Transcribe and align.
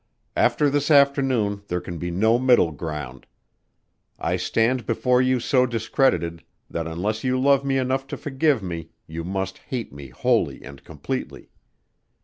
After 0.35 0.67
this 0.67 0.89
afternoon 0.89 1.61
there 1.67 1.79
can 1.79 1.99
be 1.99 2.09
no 2.09 2.39
middle 2.39 2.71
ground. 2.71 3.27
I 4.17 4.35
stand 4.35 4.87
before 4.87 5.21
you 5.21 5.39
so 5.39 5.67
discredited 5.67 6.43
that 6.71 6.87
unless 6.87 7.23
you 7.23 7.39
love 7.39 7.63
me 7.63 7.77
enough 7.77 8.07
to 8.07 8.17
forgive 8.17 8.63
me 8.63 8.89
you 9.05 9.23
must 9.23 9.59
hate 9.59 9.93
me 9.93 10.07
wholly 10.07 10.63
and 10.63 10.83
completely. 10.83 11.51